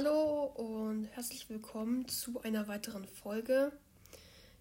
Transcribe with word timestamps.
Hallo 0.00 0.44
und 0.54 1.06
herzlich 1.06 1.50
willkommen 1.50 2.06
zu 2.06 2.40
einer 2.42 2.68
weiteren 2.68 3.04
Folge 3.04 3.72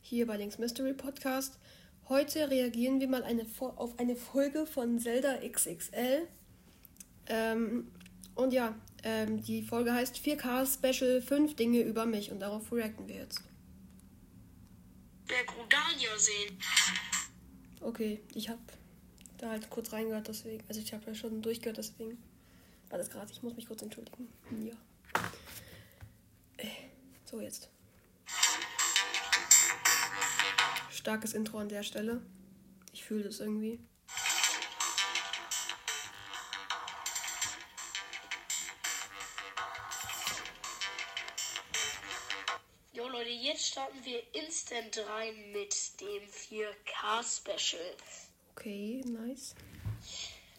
hier 0.01 0.25
bei 0.25 0.35
Links 0.35 0.57
Mystery 0.57 0.93
Podcast. 0.93 1.59
Heute 2.09 2.49
reagieren 2.49 2.99
wir 2.99 3.07
mal 3.07 3.21
eine, 3.21 3.45
auf 3.59 3.99
eine 3.99 4.15
Folge 4.15 4.65
von 4.65 4.97
Zelda 4.97 5.37
XXL. 5.47 6.27
Ähm, 7.27 7.91
und 8.33 8.51
ja, 8.51 8.73
ähm, 9.03 9.43
die 9.43 9.61
Folge 9.61 9.93
heißt 9.93 10.15
4K 10.15 10.65
Special 10.65 11.21
5 11.21 11.55
Dinge 11.55 11.81
über 11.81 12.07
mich 12.07 12.31
und 12.31 12.39
darauf 12.39 12.71
reacten 12.71 13.07
wir 13.07 13.17
jetzt. 13.17 13.43
Der 15.29 15.43
Grudania 15.45 16.17
sehen. 16.17 16.57
Okay, 17.81 18.21
ich 18.33 18.49
habe 18.49 18.61
da 19.37 19.51
halt 19.51 19.69
kurz 19.69 19.93
reingehört, 19.93 20.29
deswegen. 20.29 20.63
Also 20.67 20.81
ich 20.81 20.91
habe 20.95 21.05
ja 21.05 21.13
schon 21.13 21.43
durchgehört, 21.43 21.77
deswegen 21.77 22.17
war 22.89 22.97
das 22.97 23.11
gerade. 23.11 23.31
Ich 23.31 23.43
muss 23.43 23.55
mich 23.55 23.67
kurz 23.67 23.83
entschuldigen. 23.83 24.29
Ja. 24.65 24.73
So, 27.29 27.41
jetzt. 27.41 27.69
Starkes 30.89 31.33
Intro 31.33 31.57
an 31.57 31.67
der 31.67 31.83
Stelle. 31.83 32.21
Ich 32.93 33.03
fühle 33.03 33.25
das 33.25 33.41
irgendwie. 33.41 33.81
Jo 42.93 43.09
Leute, 43.09 43.29
jetzt 43.29 43.65
starten 43.67 43.97
wir 44.05 44.23
instant 44.33 44.97
rein 45.09 45.51
mit 45.51 45.75
dem 45.99 46.23
4K 46.29 47.23
Special. 47.23 47.93
Okay, 48.55 49.03
nice. 49.05 49.53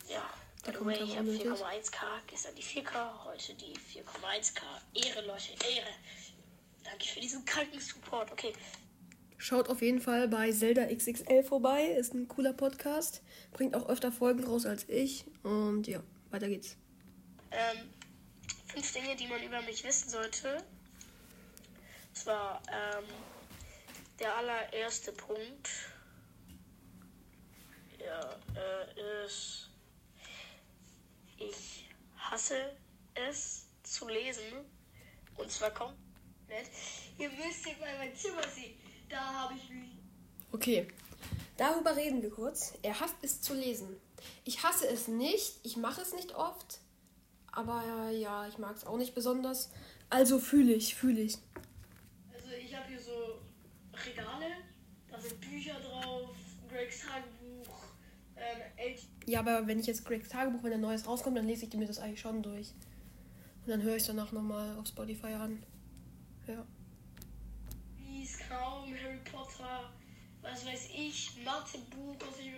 Ja, 0.06 0.28
by 0.64 0.72
the 0.72 0.84
way, 0.84 1.02
ich 1.02 1.16
habe 1.16 1.30
4,1K, 1.30 2.20
gestern 2.26 2.54
die 2.54 2.62
4K, 2.62 3.24
heute 3.24 3.54
die 3.54 3.74
4,1K. 3.74 4.62
Ehre, 4.94 5.22
Leute, 5.26 5.52
Ehre. 5.66 5.94
Danke 6.98 7.14
für 7.14 7.20
diesen 7.20 7.44
kranken 7.44 7.78
Support. 7.78 8.32
Okay. 8.32 8.52
Schaut 9.36 9.68
auf 9.68 9.82
jeden 9.82 10.00
Fall 10.00 10.26
bei 10.26 10.50
Zelda 10.50 10.84
XXL 10.86 11.44
vorbei. 11.44 11.84
Ist 11.84 12.12
ein 12.12 12.26
cooler 12.26 12.52
Podcast. 12.52 13.22
Bringt 13.52 13.76
auch 13.76 13.88
öfter 13.88 14.10
Folgen 14.10 14.42
raus 14.42 14.66
als 14.66 14.88
ich. 14.88 15.24
Und 15.44 15.86
ja, 15.86 16.02
weiter 16.30 16.48
geht's. 16.48 16.76
Ähm, 17.52 17.88
fünf 18.66 18.92
Dinge, 18.92 19.14
die 19.14 19.28
man 19.28 19.40
über 19.44 19.62
mich 19.62 19.84
wissen 19.84 20.10
sollte. 20.10 20.64
Zwar 22.14 22.60
ähm, 22.66 23.04
der 24.18 24.34
allererste 24.34 25.12
Punkt. 25.12 25.68
Ja, 28.00 28.40
äh, 28.56 29.24
ist. 29.24 29.70
Ich 31.36 31.88
hasse 32.16 32.76
es 33.14 33.68
zu 33.84 34.08
lesen. 34.08 34.64
Und 35.36 35.52
zwar 35.52 35.70
komplett. 36.48 36.70
Ihr 37.18 37.28
müsst 37.30 37.66
jetzt 37.66 37.80
mal 37.80 37.88
mein 37.98 38.14
Zimmer 38.14 38.42
sehen. 38.48 38.74
Da 39.08 39.18
habe 39.18 39.54
ich 39.54 39.68
mich. 39.70 39.90
Okay, 40.50 40.88
darüber 41.56 41.96
reden 41.96 42.22
wir 42.22 42.30
kurz. 42.30 42.74
Er 42.82 42.98
hasst 42.98 43.16
es 43.22 43.40
zu 43.40 43.54
lesen. 43.54 43.96
Ich 44.44 44.62
hasse 44.62 44.88
es 44.88 45.08
nicht. 45.08 45.60
Ich 45.62 45.76
mache 45.76 46.00
es 46.00 46.12
nicht 46.14 46.34
oft. 46.34 46.80
Aber 47.52 48.10
ja, 48.10 48.46
ich 48.46 48.58
mag 48.58 48.76
es 48.76 48.86
auch 48.86 48.96
nicht 48.96 49.14
besonders. 49.14 49.70
Also 50.10 50.38
fühle 50.38 50.72
ich, 50.72 50.94
fühle 50.94 51.20
ich. 51.20 51.38
Also 52.32 52.50
ich 52.52 52.74
habe 52.74 52.88
hier 52.88 53.00
so 53.00 53.40
Regale. 54.06 54.46
Da 55.10 55.20
sind 55.20 55.40
Bücher 55.40 55.78
drauf. 55.80 56.30
Gregs 56.70 57.00
Tagebuch. 57.00 57.74
Ähm, 58.36 58.94
ja, 59.26 59.40
aber 59.40 59.66
wenn 59.66 59.80
ich 59.80 59.86
jetzt 59.86 60.04
Gregs 60.04 60.28
Tagebuch, 60.28 60.62
wenn 60.62 60.72
ein 60.72 60.80
neues 60.80 61.06
rauskommt, 61.06 61.36
dann 61.36 61.46
lese 61.46 61.66
ich 61.66 61.74
mir 61.74 61.86
das 61.86 61.98
eigentlich 61.98 62.20
schon 62.20 62.42
durch. 62.42 62.72
Und 63.64 63.70
dann 63.70 63.82
höre 63.82 63.96
ich 63.96 64.02
es 64.02 64.06
danach 64.06 64.32
nochmal 64.32 64.76
auf 64.78 64.86
Spotify 64.86 65.32
an. 65.34 65.62
Ja. 66.48 66.64
Wies, 67.98 68.38
kaum 68.48 68.94
Harry 69.04 69.20
Potter, 69.30 69.92
was 70.40 70.64
weiß 70.64 70.88
ich, 70.96 71.32
Mathebuch, 71.44 72.16
was 72.20 72.38
ich. 72.40 72.52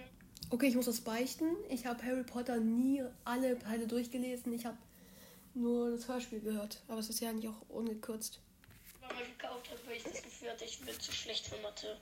Okay, 0.49 0.69
ich 0.69 0.77
muss 0.77 0.87
das 0.87 1.01
beichten. 1.01 1.57
Ich 1.69 1.87
habe 1.87 2.01
Harry 2.05 2.23
Potter 2.23 2.59
nie 2.59 3.03
alle 3.25 3.59
Teile 3.59 3.89
durchgelesen. 3.89 4.53
Ich 4.53 4.65
habe 4.65 4.79
nur 5.55 5.91
das 5.91 6.07
Hörspiel 6.07 6.41
gehört. 6.41 6.83
Aber 6.87 7.01
es 7.01 7.09
ist 7.09 7.21
ja 7.21 7.33
nicht 7.33 7.49
auch 7.49 7.69
ungekürzt. 7.69 8.41
Weil 9.01 9.15
man 9.15 9.25
gekauft 9.25 9.69
hat, 9.71 9.85
weil 9.87 9.97
ich 9.97 10.05
das 10.05 10.23
Gefühl 10.23 10.51
hatte, 10.51 10.65
ich 10.65 10.79
bin 10.81 10.99
zu 11.01 11.11
schlecht 11.11 11.47
für 11.47 11.61
Mathe. 11.61 11.99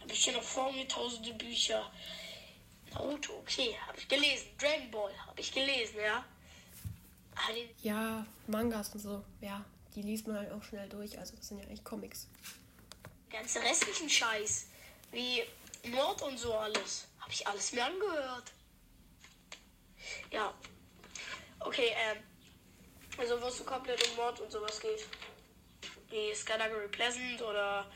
Habe 0.00 0.12
ich 0.12 0.24
hier 0.24 0.34
noch 0.34 0.42
vor 0.42 0.70
mir 0.72 0.86
tausende 0.88 1.32
Bücher. 1.34 1.90
Naruto, 2.92 3.32
okay, 3.38 3.74
habe 3.86 3.98
ich 3.98 4.08
gelesen. 4.08 4.46
Dragon 4.58 4.90
Ball, 4.90 5.12
habe 5.26 5.40
ich 5.40 5.52
gelesen, 5.52 5.96
ja. 6.04 6.24
Ja, 7.82 8.26
Mangas 8.46 8.92
und 8.94 9.00
so, 9.00 9.24
ja 9.40 9.64
die 9.98 10.02
liest 10.02 10.28
man 10.28 10.38
halt 10.38 10.52
auch 10.52 10.62
schnell 10.62 10.88
durch. 10.88 11.18
Also 11.18 11.34
das 11.34 11.48
sind 11.48 11.58
ja 11.58 11.68
echt 11.68 11.84
Comics. 11.84 12.28
Ganze 13.30 13.60
restlichen 13.60 14.08
Scheiß, 14.08 14.68
wie 15.10 15.42
Mord 15.90 16.22
und 16.22 16.38
so 16.38 16.54
alles, 16.54 17.08
habe 17.18 17.32
ich 17.32 17.46
alles 17.46 17.72
mir 17.72 17.84
angehört. 17.84 18.52
Ja. 20.30 20.54
Okay, 21.60 21.90
ähm. 22.10 22.22
Also 23.18 23.42
wo 23.42 23.46
es 23.48 23.58
so 23.58 23.64
komplett 23.64 24.08
um 24.08 24.16
Mord 24.16 24.38
und 24.40 24.52
sowas 24.52 24.78
geht. 24.78 25.04
Wie 26.10 26.32
Skylargery 26.32 26.86
Pleasant 26.88 27.42
oder 27.42 27.90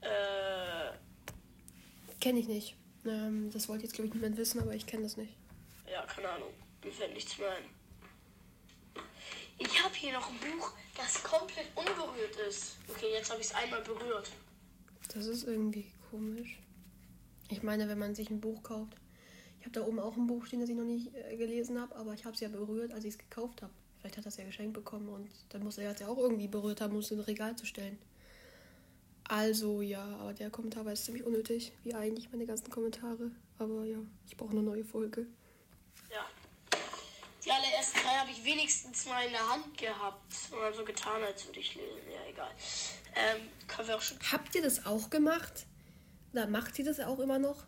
äh. 0.00 0.90
Kenne 2.20 2.40
ich 2.40 2.48
nicht. 2.48 2.74
Ähm, 3.06 3.48
das 3.52 3.68
wollte 3.68 3.84
jetzt 3.84 3.94
glaube 3.94 4.08
ich 4.08 4.14
niemand 4.14 4.36
wissen, 4.36 4.60
aber 4.60 4.74
ich 4.74 4.86
kenne 4.86 5.04
das 5.04 5.16
nicht. 5.16 5.32
Ja, 5.88 6.04
keine 6.06 6.28
Ahnung. 6.30 6.52
Mir 6.82 6.92
fällt 6.92 7.14
nichts 7.14 7.38
mehr 7.38 7.52
ein. 7.52 7.77
Ich 9.58 9.82
habe 9.82 9.94
hier 9.94 10.12
noch 10.12 10.28
ein 10.30 10.38
Buch, 10.38 10.72
das 10.96 11.22
komplett 11.22 11.66
unberührt 11.74 12.36
ist. 12.48 12.76
Okay, 12.88 13.12
jetzt 13.12 13.30
habe 13.30 13.40
ich 13.40 13.48
es 13.48 13.54
einmal 13.54 13.82
berührt. 13.82 14.30
Das 15.12 15.26
ist 15.26 15.44
irgendwie 15.44 15.90
komisch. 16.10 16.58
Ich 17.50 17.62
meine, 17.62 17.88
wenn 17.88 17.98
man 17.98 18.14
sich 18.14 18.30
ein 18.30 18.40
Buch 18.40 18.62
kauft. 18.62 18.96
Ich 19.58 19.64
habe 19.64 19.72
da 19.72 19.84
oben 19.84 19.98
auch 19.98 20.16
ein 20.16 20.26
Buch 20.26 20.46
stehen, 20.46 20.60
das 20.60 20.68
ich 20.68 20.76
noch 20.76 20.84
nicht 20.84 21.12
äh, 21.14 21.36
gelesen 21.36 21.80
habe, 21.80 21.96
aber 21.96 22.14
ich 22.14 22.24
habe 22.24 22.34
es 22.34 22.40
ja 22.40 22.48
berührt, 22.48 22.92
als 22.92 23.04
ich 23.04 23.14
es 23.14 23.18
gekauft 23.18 23.62
habe. 23.62 23.72
Vielleicht 23.98 24.16
hat 24.16 24.24
er 24.24 24.28
es 24.28 24.36
ja 24.36 24.44
geschenkt 24.44 24.74
bekommen 24.74 25.08
und 25.08 25.28
dann 25.48 25.64
muss 25.64 25.78
er 25.78 25.90
es 25.90 25.98
ja 25.98 26.06
auch 26.06 26.18
irgendwie 26.18 26.46
berührt 26.46 26.80
haben, 26.80 26.92
um 26.92 27.00
es 27.00 27.10
in 27.10 27.18
ein 27.18 27.24
Regal 27.24 27.56
zu 27.56 27.66
stellen. 27.66 27.98
Also 29.24 29.82
ja, 29.82 30.04
aber 30.20 30.32
der 30.32 30.50
Kommentar 30.50 30.84
war 30.84 30.92
jetzt 30.92 31.04
ziemlich 31.04 31.24
unnötig, 31.24 31.72
wie 31.82 31.94
eigentlich 31.94 32.30
meine 32.30 32.46
ganzen 32.46 32.70
Kommentare. 32.70 33.32
Aber 33.58 33.84
ja, 33.84 33.98
ich 34.26 34.36
brauche 34.36 34.52
eine 34.52 34.62
neue 34.62 34.84
Folge. 34.84 35.26
Die 37.48 37.52
allerersten 37.52 37.98
drei 38.00 38.10
habe 38.10 38.30
ich 38.30 38.44
wenigstens 38.44 39.06
mal 39.06 39.24
in 39.24 39.32
der 39.32 39.48
Hand 39.48 39.78
gehabt. 39.78 40.34
Oder 40.52 40.70
so 40.70 40.84
getan, 40.84 41.22
als 41.22 41.46
würde 41.46 41.60
ich 41.60 41.74
lesen. 41.74 42.10
Ja, 42.12 42.30
egal. 42.30 42.50
Ähm, 43.16 43.48
können 43.66 43.88
wir 43.88 43.96
auch 43.96 44.02
schon. 44.02 44.18
Habt 44.30 44.54
ihr 44.54 44.60
das 44.60 44.84
auch 44.84 45.08
gemacht? 45.08 45.64
Oder 46.34 46.46
macht 46.46 46.78
ihr 46.78 46.84
das 46.84 47.00
auch 47.00 47.18
immer 47.20 47.38
noch? 47.38 47.64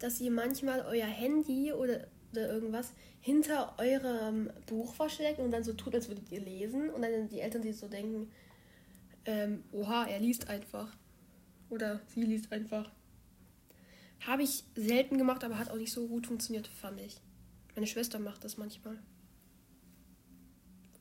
Dass 0.00 0.20
ihr 0.20 0.30
manchmal 0.30 0.82
euer 0.82 1.06
Handy 1.06 1.72
oder, 1.72 2.08
oder 2.32 2.52
irgendwas 2.52 2.92
hinter 3.22 3.74
eurem 3.78 4.50
Buch 4.66 4.94
versteckt 4.94 5.38
und 5.38 5.50
dann 5.50 5.64
so 5.64 5.72
tut, 5.72 5.94
als 5.94 6.08
würdet 6.08 6.30
ihr 6.30 6.40
lesen. 6.40 6.90
Und 6.90 7.00
dann 7.00 7.30
die 7.30 7.40
Eltern 7.40 7.62
sich 7.62 7.78
so 7.78 7.88
denken, 7.88 8.30
ähm, 9.24 9.64
oha, 9.72 10.04
er 10.04 10.20
liest 10.20 10.48
einfach. 10.48 10.94
Oder 11.70 12.02
sie 12.08 12.24
liest 12.24 12.52
einfach. 12.52 12.90
Habe 14.26 14.42
ich 14.42 14.64
selten 14.74 15.16
gemacht, 15.16 15.42
aber 15.42 15.58
hat 15.58 15.70
auch 15.70 15.76
nicht 15.76 15.92
so 15.92 16.06
gut 16.06 16.26
funktioniert, 16.26 16.66
fand 16.66 17.00
ich. 17.00 17.16
Meine 17.74 17.86
Schwester 17.86 18.18
macht 18.18 18.44
das 18.44 18.58
manchmal. 18.58 18.98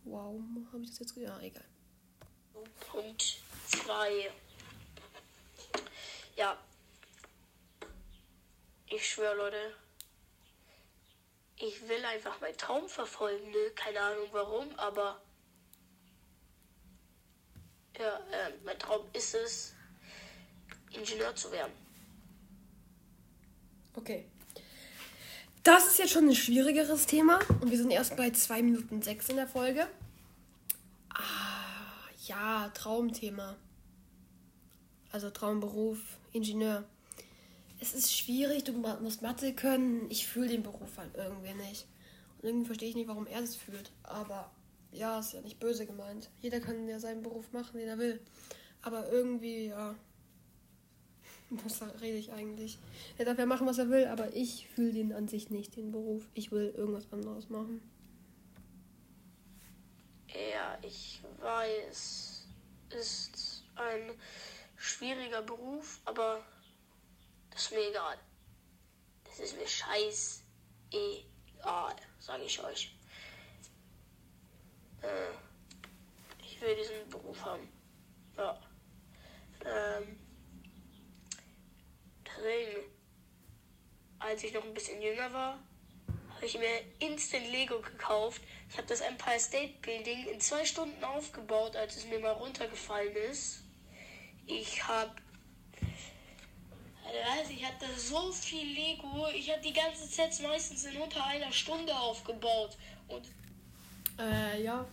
Wow, 0.03 0.41
habe 0.71 0.83
ich 0.83 0.89
das 0.89 0.99
jetzt? 0.99 1.17
Ja, 1.17 1.39
egal. 1.39 1.65
Punkt 2.91 3.39
2. 3.67 4.31
Ja. 6.35 6.57
Ich 8.87 9.07
schwöre, 9.07 9.35
Leute. 9.35 9.73
Ich 11.57 11.87
will 11.87 12.03
einfach 12.03 12.41
meinen 12.41 12.57
Traum 12.57 12.89
verfolgen, 12.89 13.51
ne? 13.51 13.71
Keine 13.75 14.01
Ahnung 14.01 14.27
warum, 14.31 14.67
aber. 14.77 15.21
Ja, 17.97 18.17
äh, 18.31 18.51
mein 18.65 18.79
Traum 18.79 19.05
ist 19.13 19.35
es, 19.35 19.75
Ingenieur 20.91 21.35
zu 21.35 21.51
werden. 21.51 21.73
Okay. 23.93 24.25
Das 25.63 25.85
ist 25.85 25.99
jetzt 25.99 26.11
schon 26.11 26.27
ein 26.27 26.35
schwierigeres 26.35 27.05
Thema 27.05 27.39
und 27.61 27.69
wir 27.69 27.77
sind 27.77 27.91
erst 27.91 28.17
bei 28.17 28.31
2 28.31 28.63
Minuten 28.63 29.01
6 29.03 29.29
in 29.29 29.35
der 29.35 29.47
Folge. 29.47 29.87
Ja, 32.27 32.69
Traumthema. 32.73 33.55
Also 35.11 35.29
Traumberuf, 35.29 35.99
Ingenieur. 36.31 36.83
Es 37.79 37.93
ist 37.95 38.15
schwierig, 38.15 38.63
du 38.63 38.73
musst 38.73 39.23
Mathe 39.23 39.53
können. 39.53 40.05
Ich 40.09 40.27
fühle 40.27 40.49
den 40.49 40.61
Beruf 40.61 40.97
halt 40.97 41.15
irgendwie 41.15 41.53
nicht. 41.53 41.87
Und 42.37 42.49
irgendwie 42.49 42.65
verstehe 42.67 42.89
ich 42.89 42.95
nicht, 42.95 43.07
warum 43.07 43.25
er 43.25 43.41
das 43.41 43.55
fühlt. 43.55 43.91
Aber 44.03 44.51
ja, 44.91 45.19
ist 45.19 45.33
ja 45.33 45.41
nicht 45.41 45.59
böse 45.59 45.87
gemeint. 45.87 46.29
Jeder 46.41 46.59
kann 46.59 46.87
ja 46.87 46.99
seinen 46.99 47.23
Beruf 47.23 47.51
machen, 47.53 47.79
den 47.79 47.87
er 47.87 47.97
will. 47.97 48.19
Aber 48.83 49.11
irgendwie, 49.11 49.67
ja, 49.67 49.95
was 51.49 51.81
rede 52.01 52.17
ich 52.17 52.31
eigentlich? 52.31 52.77
Er 53.17 53.25
darf 53.25 53.39
ja 53.39 53.47
machen, 53.47 53.65
was 53.65 53.79
er 53.79 53.89
will, 53.89 54.05
aber 54.05 54.35
ich 54.35 54.67
fühle 54.75 54.93
den 54.93 55.11
an 55.11 55.27
sich 55.27 55.49
nicht, 55.49 55.75
den 55.75 55.91
Beruf. 55.91 56.29
Ich 56.35 56.51
will 56.51 56.73
irgendwas 56.77 57.11
anderes 57.11 57.49
machen. 57.49 57.81
Ja, 60.33 60.77
ich 60.81 61.21
weiß, 61.39 62.45
ist 62.89 63.63
ein 63.75 64.19
schwieriger 64.77 65.41
Beruf, 65.41 65.99
aber 66.05 66.43
das 67.49 67.63
ist 67.63 67.71
mir 67.71 67.89
egal. 67.89 68.17
Das 69.25 69.39
ist 69.39 69.57
mir 69.57 69.67
scheiß 69.67 70.43
egal, 70.91 71.95
sage 72.19 72.43
ich 72.43 72.63
euch. 72.63 72.95
Äh, 75.01 75.31
ich 76.43 76.61
will 76.61 76.75
diesen 76.75 77.09
Beruf 77.09 77.43
haben. 77.43 77.67
Ja. 78.37 78.59
Ähm, 79.65 80.19
deswegen, 82.25 82.91
als 84.19 84.43
ich 84.43 84.53
noch 84.53 84.63
ein 84.63 84.73
bisschen 84.73 85.01
jünger 85.01 85.31
war, 85.33 85.59
habe 86.41 86.47
ich 86.47 86.57
mir 86.57 86.81
instant 87.07 87.51
Lego 87.51 87.79
gekauft. 87.81 88.41
Ich 88.67 88.75
habe 88.75 88.87
das 88.87 89.01
Empire 89.01 89.39
State 89.39 89.75
Building 89.83 90.25
in 90.25 90.39
zwei 90.39 90.65
Stunden 90.65 91.03
aufgebaut, 91.03 91.75
als 91.75 91.97
es 91.97 92.07
mir 92.07 92.17
mal 92.17 92.31
runtergefallen 92.31 93.15
ist. 93.29 93.61
Ich 94.47 94.87
habe 94.87 95.11
ich 97.47 97.63
hatte 97.63 97.85
so 97.95 98.31
viel 98.31 98.65
Lego. 98.73 99.27
Ich 99.35 99.51
habe 99.51 99.61
die 99.61 99.73
ganzen 99.73 100.07
Sets 100.07 100.41
meistens 100.41 100.85
in 100.85 100.97
unter 100.97 101.23
einer 101.25 101.51
Stunde 101.51 101.93
aufgebaut. 101.93 102.75
Und 103.07 103.27
äh, 104.17 104.63
ja. 104.63 104.87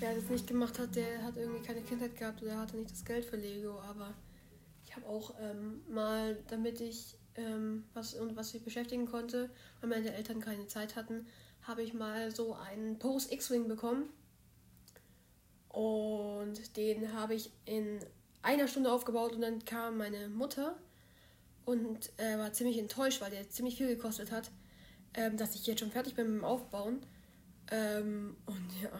Wer 0.00 0.14
das 0.14 0.24
nicht 0.24 0.46
gemacht 0.46 0.78
hat, 0.78 0.94
der 0.94 1.22
hat 1.22 1.36
irgendwie 1.36 1.64
keine 1.64 1.80
Kindheit 1.80 2.16
gehabt 2.16 2.42
oder 2.42 2.58
hatte 2.58 2.76
nicht 2.76 2.90
das 2.90 3.04
Geld 3.04 3.24
für 3.24 3.36
Lego. 3.36 3.80
Aber 3.80 4.12
ich 4.84 4.94
habe 4.94 5.06
auch 5.06 5.32
ähm, 5.40 5.82
mal, 5.88 6.36
damit 6.48 6.82
ich 6.82 7.17
ähm, 7.38 7.84
was 7.94 8.14
und 8.14 8.36
was 8.36 8.52
ich 8.54 8.62
beschäftigen 8.62 9.06
konnte, 9.06 9.50
weil 9.80 9.88
meine 9.88 10.12
Eltern 10.12 10.40
keine 10.40 10.66
Zeit 10.66 10.96
hatten, 10.96 11.26
habe 11.62 11.82
ich 11.82 11.94
mal 11.94 12.34
so 12.34 12.54
einen 12.54 12.98
Post 12.98 13.32
X-Wing 13.32 13.68
bekommen. 13.68 14.08
Und 15.68 16.76
den 16.76 17.12
habe 17.12 17.34
ich 17.34 17.50
in 17.64 18.00
einer 18.42 18.68
Stunde 18.68 18.90
aufgebaut 18.90 19.32
und 19.32 19.42
dann 19.42 19.64
kam 19.64 19.98
meine 19.98 20.28
Mutter 20.28 20.76
und 21.64 22.10
äh, 22.18 22.38
war 22.38 22.52
ziemlich 22.52 22.78
enttäuscht, 22.78 23.20
weil 23.20 23.30
der 23.30 23.48
ziemlich 23.50 23.76
viel 23.76 23.88
gekostet 23.88 24.32
hat, 24.32 24.50
ähm, 25.14 25.36
dass 25.36 25.54
ich 25.54 25.66
jetzt 25.66 25.80
schon 25.80 25.90
fertig 25.90 26.14
bin 26.14 26.26
mit 26.26 26.40
dem 26.40 26.44
Aufbauen. 26.44 27.00
Ähm, 27.70 28.36
und 28.46 28.70
ja, 28.82 28.90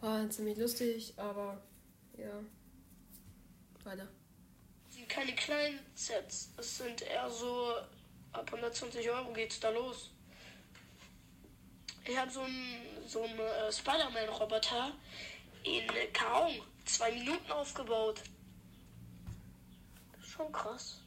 war 0.00 0.30
ziemlich 0.30 0.56
lustig, 0.56 1.14
aber 1.16 1.60
ja, 2.16 2.40
weiter. 3.84 4.08
Keine 5.08 5.34
kleinen 5.34 5.80
Sets, 5.94 6.50
das 6.56 6.78
sind 6.78 7.02
eher 7.02 7.30
so 7.30 7.74
ab 8.32 8.50
120 8.52 9.08
Euro 9.10 9.32
geht's 9.32 9.58
da 9.58 9.70
los. 9.70 10.10
Ich 12.06 12.16
habe 12.16 12.30
so 12.30 12.40
einen 12.40 13.06
so 13.06 13.24
äh, 13.24 13.72
Spider-Man-Roboter 13.72 14.92
in 15.64 16.12
kaum 16.12 16.52
zwei 16.84 17.12
Minuten 17.12 17.50
aufgebaut. 17.50 18.22
Schon 20.20 20.50
krass. 20.52 21.02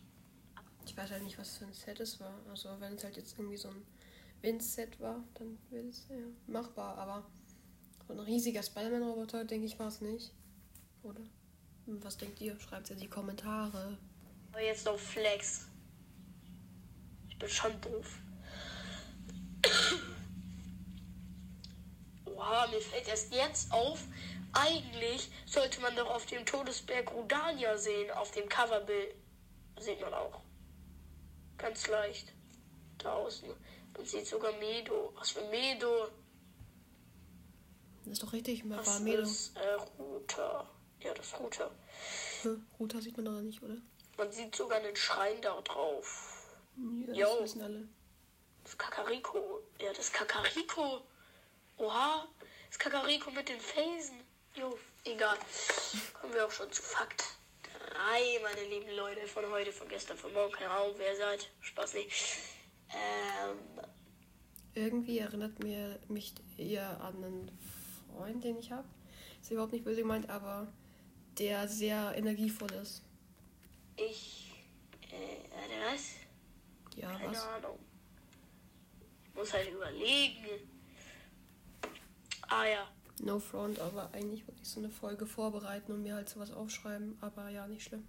Ich 0.86 0.96
weiß 0.96 1.12
halt 1.12 1.24
nicht, 1.24 1.38
was 1.38 1.58
für 1.58 1.66
ein 1.66 1.74
Set 1.74 2.00
es 2.00 2.20
war. 2.20 2.34
Also 2.50 2.70
wenn 2.80 2.94
es 2.94 3.04
halt 3.04 3.18
jetzt 3.18 3.38
irgendwie 3.38 3.58
so 3.58 3.70
ein 3.70 3.86
Wind-Set 4.42 5.00
war, 5.00 5.24
dann 5.36 5.58
wäre 5.70 5.88
es 5.88 6.08
ja 6.10 6.18
machbar. 6.48 6.98
Aber 6.98 7.24
so 8.08 8.14
ein 8.14 8.20
riesiger 8.20 8.62
Spider-Man-Roboter, 8.62 9.46
denke 9.46 9.66
ich, 9.66 9.80
war 9.80 9.88
es 9.88 10.02
nicht. 10.02 10.32
Oder? 11.04 11.22
Was 12.00 12.18
denkt 12.18 12.40
ihr? 12.42 12.58
Schreibt 12.60 12.86
es 12.86 12.92
in 12.92 13.00
die 13.00 13.10
Kommentare. 13.10 13.98
Aber 14.52 14.62
jetzt 14.62 14.86
noch 14.86 14.98
Flex. 14.98 15.68
Ich 17.30 17.38
bin 17.38 17.50
schon 17.50 17.80
doof. 17.82 18.08
Oha, 22.26 22.68
mir 22.68 22.82
fällt 22.82 23.08
erst 23.08 23.34
jetzt 23.34 23.72
auf. 23.72 24.04
Eigentlich 24.54 25.30
sollte 25.46 25.80
man 25.82 25.96
doch 25.96 26.10
auf 26.10 26.26
dem 26.26 26.46
Todesberg 26.46 27.12
Rudania 27.14 27.78
sehen. 27.78 28.12
Auf 28.12 28.32
dem 28.32 28.48
Coverbild 28.50 29.16
sieht 29.80 30.02
man 30.02 30.14
auch. 30.14 30.42
Ganz 31.58 31.88
leicht. 31.88 32.34
Da 32.98 33.14
außen. 33.14 33.50
Man 33.96 34.06
sieht 34.06 34.28
sogar 34.28 34.52
Medo. 34.60 35.14
Was 35.16 35.32
für 35.32 35.48
Medo? 35.50 36.10
Das 38.04 38.14
ist 38.14 38.24
doch 38.24 38.34
richtig, 38.34 38.64
Was 38.70 38.88
war 38.88 39.00
Medo. 39.02 39.22
ist 39.22 39.56
äh, 39.58 39.74
Router? 40.00 40.68
Ja, 41.04 41.14
das 41.14 41.38
Router. 41.40 41.72
Hm, 42.44 42.66
Router 42.80 43.02
sieht 43.02 43.16
man 43.18 43.26
doch 43.26 43.42
nicht, 43.42 43.62
oder? 43.64 43.78
Man 44.18 44.32
sieht 44.32 44.56
sogar 44.56 44.80
einen 44.80 44.96
Schrein 44.96 45.42
da 45.42 45.60
drauf. 45.62 46.48
Ja, 47.08 47.14
Jo. 47.14 47.28
das 47.36 47.44
wissen 47.44 47.62
alle. 47.62 47.88
Das 48.64 48.78
Kakariko. 48.78 49.62
Ja, 49.80 49.92
das 49.94 50.12
Kakariko. 50.12 51.02
Oha. 51.78 52.28
Das 52.70 52.78
Kakariko 52.80 53.32
mit 53.32 53.50
den 53.50 53.60
Felsen. 53.60 54.18
Jo, 54.56 54.78
egal. 55.06 55.38
Kommen 56.20 56.34
wir 56.34 56.46
auch 56.46 56.52
schon 56.52 56.72
zu 56.72 56.82
Fakt 56.82 57.24
3, 57.64 58.40
meine 58.44 58.68
lieben 58.70 58.92
Leute. 58.96 59.26
Von 59.28 59.50
heute, 59.50 59.72
von 59.72 59.88
gestern, 59.88 60.18
von 60.18 60.32
morgen. 60.34 60.54
Keine 60.54 60.70
Ahnung, 60.70 60.94
wer 60.98 61.12
ihr 61.12 61.18
seid. 61.18 61.50
Spaß 61.62 61.96
nicht. 61.96 62.14
Ähm, 62.90 63.58
Irgendwie 64.76 65.20
erinnert 65.20 65.60
mir 65.64 66.00
mich 66.08 66.34
eher 66.58 67.02
an 67.02 67.16
einen 67.24 67.60
Freund, 68.16 68.44
den 68.44 68.58
ich 68.60 68.72
habe. 68.72 68.88
Ist 69.42 69.52
überhaupt 69.52 69.74
nicht 69.74 69.84
böse 69.84 70.02
gemeint, 70.02 70.30
aber 70.30 70.68
der 71.38 71.68
sehr 71.68 72.14
energievoll 72.16 72.72
ist. 72.74 73.04
ich. 73.98 74.52
Äh, 75.12 75.94
was? 75.94 76.16
Ja, 76.96 77.12
Keine 77.18 77.32
was? 77.32 77.44
Ahnung. 77.44 77.80
Ich 79.26 79.36
muss 79.36 79.54
halt 79.54 79.70
überlegen. 79.72 80.46
Ah 82.48 82.66
ja. 82.66 82.88
No 83.22 83.40
front, 83.40 83.80
aber 83.80 84.10
eigentlich 84.14 84.48
wollte 84.48 84.62
ich 84.62 84.68
so 84.70 84.80
eine 84.80 84.90
Folge 84.90 85.26
vorbereiten 85.26 85.92
und 85.92 86.04
mir 86.04 86.16
halt 86.16 86.28
sowas 86.30 86.52
aufschreiben, 86.52 87.18
aber 87.22 87.50
ja, 87.50 87.68
nicht 87.68 87.84
schlimm. 87.84 88.06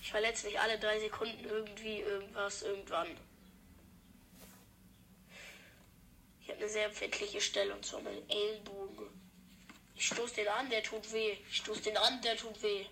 Ich 0.00 0.10
verletze 0.10 0.46
mich 0.46 0.58
alle 0.58 0.78
drei 0.78 0.98
Sekunden 0.98 1.44
irgendwie, 1.44 2.00
irgendwas, 2.00 2.62
irgendwann. 2.62 3.08
Ich 6.40 6.48
habe 6.48 6.58
eine 6.58 6.68
sehr 6.68 6.86
empfindliche 6.86 7.40
Stelle 7.40 7.74
und 7.74 7.84
zwar 7.84 8.00
meinen 8.02 8.28
Ellbogen. 8.28 9.06
Ich 10.02 10.08
stoß 10.08 10.32
den 10.32 10.48
an, 10.48 10.68
der 10.68 10.82
tut 10.82 11.12
weh. 11.12 11.36
Ich 11.48 11.58
stoß 11.58 11.80
den 11.82 11.96
an, 11.96 12.20
der 12.22 12.36
tut 12.36 12.60
weh. 12.60 12.86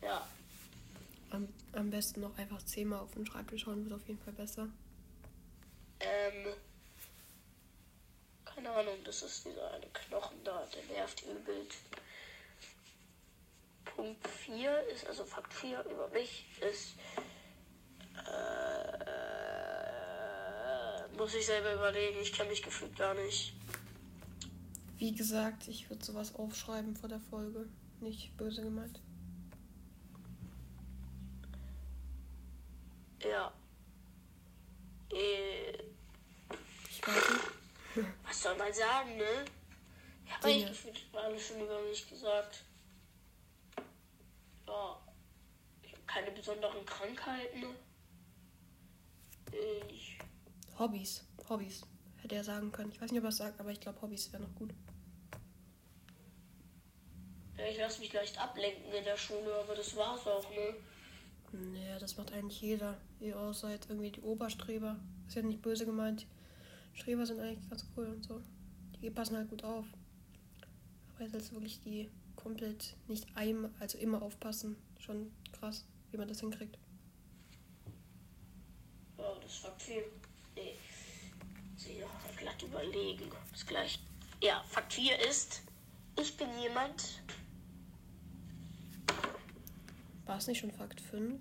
Ja, 0.00 0.26
Am, 1.28 1.46
am 1.74 1.90
besten 1.90 2.22
noch 2.22 2.34
einfach 2.38 2.62
zehnmal 2.62 3.00
auf 3.00 3.10
den 3.12 3.26
Schreibtisch 3.26 3.66
hauen, 3.66 3.84
wird 3.84 4.00
auf 4.00 4.08
jeden 4.08 4.18
Fall 4.18 4.32
besser. 4.32 4.70
ähm. 6.00 6.54
Keine 8.46 8.70
Ahnung, 8.70 8.96
das 9.04 9.20
ist 9.20 9.44
dieser 9.44 9.70
eine 9.74 9.86
Knochen 9.88 10.42
da, 10.44 10.66
der 10.74 10.96
nervt 10.96 11.22
übel. 11.22 11.66
Punkt 13.84 14.26
4 14.26 14.80
ist, 14.94 15.06
also 15.06 15.26
Fakt 15.26 15.52
4 15.52 15.84
über 15.84 16.08
mich 16.08 16.46
ist, 16.62 16.94
äh, 18.16 19.16
muss 21.18 21.34
ich 21.34 21.44
selber 21.44 21.74
überlegen, 21.74 22.18
ich 22.22 22.32
kenne 22.32 22.48
mich 22.48 22.62
gefühlt 22.62 22.96
gar 22.96 23.12
nicht. 23.12 23.52
Wie 24.98 25.12
gesagt, 25.12 25.68
ich 25.68 25.88
würde 25.90 26.04
sowas 26.04 26.34
aufschreiben 26.34 26.96
vor 26.96 27.08
der 27.08 27.20
Folge. 27.20 27.68
Nicht 28.00 28.36
böse 28.36 28.62
gemeint. 28.62 29.00
Ja. 33.22 33.52
Äh, 35.12 35.72
Ich 36.90 37.06
weiß 37.06 37.14
nicht. 37.94 38.06
was 38.26 38.42
soll 38.42 38.56
man 38.56 38.72
sagen, 38.72 39.16
ne? 39.16 39.44
Ich 40.24 40.32
habe 40.34 40.48
eigentlich 40.48 40.68
gefühlt 40.68 41.00
alles 41.14 41.46
schon 41.46 41.60
über 41.60 41.80
mich 41.82 42.08
gesagt. 42.08 42.64
Ja. 44.66 45.00
Ich 45.82 45.92
habe 45.92 46.02
keine 46.06 46.30
besonderen 46.32 46.84
Krankheiten. 46.84 47.64
Ich. 49.88 50.18
Hobbys. 50.78 51.24
Hobbys. 51.48 51.82
Hätte 52.18 52.34
er 52.34 52.44
sagen 52.44 52.72
können. 52.72 52.90
Ich 52.90 53.00
weiß 53.00 53.10
nicht, 53.12 53.20
ob 53.20 53.26
er 53.26 53.30
es 53.30 53.36
sagt, 53.36 53.60
aber 53.60 53.70
ich 53.70 53.80
glaube, 53.80 54.00
Hobbys 54.02 54.32
wäre 54.32 54.42
noch 54.42 54.54
gut. 54.56 54.74
Ich 57.58 57.78
lasse 57.78 58.00
mich 58.00 58.12
leicht 58.12 58.38
ablenken 58.38 58.92
in 58.92 59.04
der 59.04 59.16
Schule, 59.16 59.54
aber 59.62 59.74
das 59.74 59.96
war's 59.96 60.26
auch, 60.26 60.48
ne? 60.50 60.74
Nee, 61.52 61.98
das 61.98 62.16
macht 62.16 62.32
eigentlich 62.32 62.60
jeder. 62.60 62.96
Ihr 63.20 63.38
auch 63.38 63.54
seid 63.54 63.86
irgendwie 63.88 64.10
die 64.10 64.20
Oberstreber. 64.20 64.96
Ist 65.26 65.36
ja 65.36 65.42
nicht 65.42 65.62
böse 65.62 65.86
gemeint. 65.86 66.26
Streber 66.92 67.26
sind 67.26 67.40
eigentlich 67.40 67.68
ganz 67.68 67.86
cool 67.96 68.06
und 68.06 68.24
so. 68.24 68.40
Die 69.00 69.10
passen 69.10 69.36
halt 69.36 69.48
gut 69.48 69.64
auf. 69.64 69.86
Aber 71.14 71.24
jetzt 71.24 71.34
ist 71.34 71.52
wirklich 71.52 71.80
die 71.82 72.10
komplett 72.34 72.94
nicht 73.08 73.26
einmal, 73.34 73.70
also 73.80 73.98
immer 73.98 74.22
aufpassen. 74.22 74.76
Schon 74.98 75.32
krass, 75.52 75.86
wie 76.10 76.16
man 76.16 76.28
das 76.28 76.40
hinkriegt. 76.40 76.78
Ja, 79.18 79.34
das 79.40 79.50
ist 79.50 79.58
Fakt 79.58 79.82
4. 79.82 80.02
Nee. 80.54 80.74
Sie 81.76 82.02
glatt 82.38 82.62
überlegen. 82.62 83.30
Ist 83.52 83.66
gleich. 83.66 83.98
Ja, 84.42 84.62
Fakt 84.68 84.92
4 84.92 85.18
ist, 85.28 85.62
ich 86.20 86.36
bin 86.36 86.48
jemand. 86.60 87.22
War 90.26 90.38
es 90.38 90.46
nicht 90.48 90.58
schon 90.58 90.72
Fakt 90.72 91.00
5? 91.00 91.40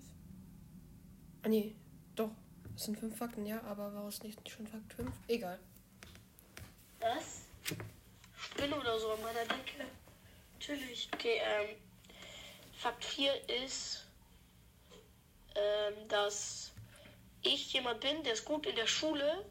Ah 1.42 1.50
nee, 1.50 1.76
doch. 2.16 2.32
Es 2.76 2.84
sind 2.84 3.00
fünf 3.00 3.18
Fakten, 3.18 3.46
ja, 3.46 3.62
aber 3.64 3.94
war 3.94 4.08
es 4.08 4.22
nicht 4.22 4.48
schon 4.50 4.68
Fakt 4.68 4.94
5? 4.94 5.12
Egal. 5.28 5.60
Spinne 8.36 8.80
oder 8.80 9.00
so 9.00 9.12
an 9.12 9.22
meiner 9.22 9.42
Decke. 9.42 9.86
Natürlich. 10.54 11.10
Okay, 11.14 11.42
ähm, 11.44 11.76
Fakt 12.74 13.04
4 13.04 13.50
ist, 13.64 14.06
ähm, 15.56 16.08
dass 16.08 16.72
ich 17.42 17.74
jemand 17.74 18.02
bin, 18.02 18.24
der 18.24 18.34
ist 18.34 18.46
gut 18.46 18.68
in 18.68 18.76
der 18.76 18.88
Schule, 18.88 19.46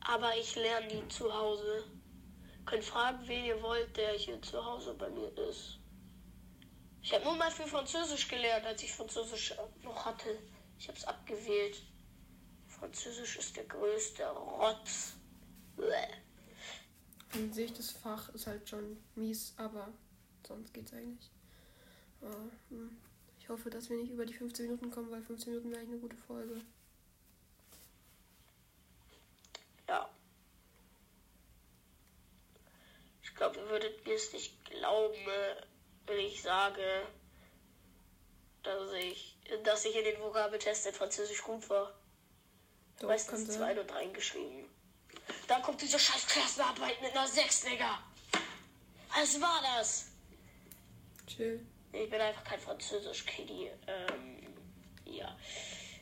aber 0.00 0.36
ich 0.36 0.54
lerne 0.54 0.86
nie 0.86 1.08
zu 1.08 1.32
Hause. 1.32 1.84
Könnt 2.64 2.84
fragen, 2.84 3.26
wen 3.26 3.44
ihr 3.44 3.60
wollt, 3.60 3.96
der 3.96 4.12
hier 4.12 4.40
zu 4.40 4.64
Hause 4.64 4.94
bei 4.94 5.08
mir 5.08 5.36
ist. 5.48 5.78
Ich 7.02 7.12
habe 7.12 7.24
nur 7.24 7.36
mal 7.36 7.50
für 7.50 7.66
Französisch 7.66 8.28
gelernt, 8.28 8.64
als 8.64 8.82
ich 8.82 8.92
Französisch 8.92 9.54
noch 9.82 10.04
hatte. 10.04 10.38
Ich 10.78 10.86
habe 10.88 10.96
es 10.96 11.04
abgewählt. 11.04 11.82
Französisch 12.68 13.36
ist 13.38 13.56
der 13.56 13.64
größte 13.64 14.24
Rotz. 14.30 15.14
Bäh. 15.76 16.06
An 17.34 17.52
sich, 17.52 17.72
das 17.72 17.90
Fach 17.90 18.28
ist 18.34 18.46
halt 18.46 18.68
schon 18.68 19.02
mies, 19.16 19.54
aber 19.56 19.92
sonst 20.46 20.72
geht's 20.72 20.92
eigentlich. 20.92 21.30
Aber, 22.20 22.36
hm, 22.68 22.96
ich 23.40 23.48
hoffe, 23.48 23.68
dass 23.68 23.90
wir 23.90 23.96
nicht 23.96 24.12
über 24.12 24.26
die 24.26 24.34
15 24.34 24.66
Minuten 24.66 24.90
kommen, 24.90 25.10
weil 25.10 25.22
15 25.22 25.52
Minuten 25.52 25.70
wäre 25.70 25.80
eigentlich 25.80 25.92
eine 25.92 26.00
gute 26.00 26.16
Folge. 26.16 26.60
Ja. 29.88 30.08
Ich 33.22 33.34
glaube, 33.34 33.58
ihr 33.58 33.68
würdet 33.68 34.06
mir 34.06 34.14
es 34.14 34.32
nicht 34.32 34.64
glauben, 34.66 35.14
äh, 35.14 35.62
ich 36.16 36.42
sage, 36.42 37.06
dass 38.62 38.92
ich, 38.92 39.36
dass 39.64 39.84
ich 39.84 39.96
in 39.96 40.04
den 40.04 40.20
Vokabeltest 40.20 40.86
in 40.86 40.94
Französisch 40.94 41.42
gut 41.42 41.68
war. 41.68 41.92
Doch, 43.00 43.08
Meistens 43.08 43.46
kann 43.46 43.56
2 43.56 43.58
sein. 43.58 43.78
und 43.78 43.90
3 43.90 44.06
geschrieben. 44.06 44.68
Dann 45.48 45.62
kommt 45.62 45.80
diese 45.82 45.98
scheiß 45.98 46.26
Klassenarbeit 46.26 47.00
mit 47.02 47.12
einer 47.12 47.26
6, 47.26 47.62
Digga. 47.62 48.02
Was 49.14 49.40
war 49.40 49.60
das? 49.76 50.06
Chill. 51.26 51.66
Ich 51.92 52.08
bin 52.08 52.20
einfach 52.20 52.44
kein 52.44 52.60
Französisch-Kiddy. 52.60 53.70
Ähm, 53.86 54.54
ja. 55.04 55.36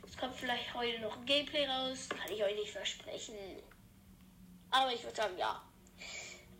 Es 0.06 0.16
kommt 0.16 0.36
vielleicht 0.36 0.72
heute 0.74 1.00
noch 1.00 1.16
ein 1.16 1.26
Gameplay 1.26 1.66
raus. 1.66 2.08
Kann 2.08 2.32
ich 2.32 2.42
euch 2.42 2.54
nicht 2.54 2.70
versprechen. 2.70 3.34
Aber 4.70 4.92
ich 4.92 5.02
würde 5.02 5.16
sagen, 5.16 5.36
ja. 5.36 5.62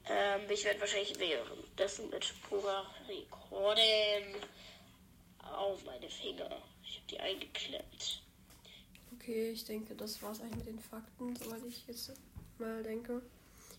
Ähm, 0.09 0.41
ich 0.49 0.65
werde 0.65 0.81
wahrscheinlich 0.81 1.19
währenddessen 1.19 2.11
mit 2.11 2.33
purer 2.49 2.87
Rekorden 3.09 4.35
auf 5.39 5.85
meine 5.85 6.09
Finger. 6.09 6.51
Ich 6.83 6.97
habe 6.97 7.07
die 7.11 7.21
eingeklemmt. 7.21 8.23
Okay, 9.15 9.51
ich 9.51 9.65
denke, 9.65 9.95
das 9.95 10.23
war's 10.23 10.41
eigentlich 10.41 10.57
mit 10.57 10.67
den 10.67 10.81
Fakten, 10.81 11.37
soweit 11.37 11.65
ich 11.65 11.87
jetzt 11.87 12.13
mal 12.59 12.83
denke. 12.83 13.23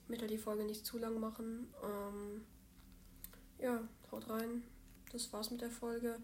Ich 0.04 0.10
möchte 0.10 0.28
die 0.28 0.38
Folge 0.38 0.63
nicht 0.63 0.86
zu 0.86 0.98
lang 0.98 1.20
machen. 1.20 1.74
Ähm, 1.84 2.46
ja, 3.60 3.82
haut 4.12 4.30
rein. 4.30 4.63
Das 5.12 5.32
war's 5.34 5.51
mit 5.51 5.62
der 5.62 5.72
Folge. 5.72 6.18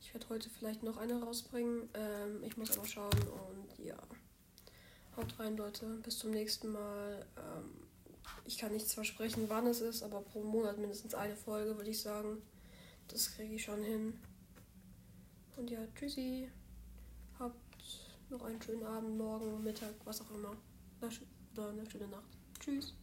Ich 0.00 0.12
werde 0.12 0.28
heute 0.28 0.50
vielleicht 0.50 0.82
noch 0.82 0.96
eine 0.96 1.22
rausbringen. 1.22 1.88
Ähm, 1.94 2.42
ich 2.42 2.56
muss 2.56 2.76
aber 2.76 2.86
schauen 2.86 3.12
und 3.12 3.84
ja. 3.84 3.96
Haut 5.16 5.38
rein, 5.38 5.56
Leute. 5.56 5.86
Bis 6.02 6.18
zum 6.18 6.30
nächsten 6.32 6.72
Mal. 6.72 7.26
Ähm, 7.36 7.83
ich 8.44 8.58
kann 8.58 8.72
nichts 8.72 8.94
versprechen, 8.94 9.48
wann 9.48 9.66
es 9.66 9.80
ist, 9.80 10.02
aber 10.02 10.20
pro 10.20 10.42
Monat 10.42 10.78
mindestens 10.78 11.14
eine 11.14 11.36
Folge, 11.36 11.76
würde 11.76 11.90
ich 11.90 12.00
sagen. 12.00 12.42
Das 13.08 13.34
kriege 13.34 13.54
ich 13.54 13.62
schon 13.62 13.82
hin. 13.82 14.18
Und 15.56 15.70
ja, 15.70 15.80
tschüssi. 15.94 16.50
Habt 17.38 17.56
noch 18.30 18.42
einen 18.42 18.60
schönen 18.60 18.84
Abend, 18.84 19.16
morgen, 19.16 19.62
Mittag, 19.62 19.94
was 20.04 20.20
auch 20.20 20.30
immer. 20.30 20.56
Oder 21.00 21.68
eine 21.68 21.90
schöne 21.90 22.08
Nacht. 22.08 22.24
Tschüss. 22.58 22.94